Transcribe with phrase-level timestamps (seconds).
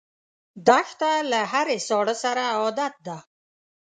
[0.67, 3.17] دښته له هرې ساړه سره عادت ده.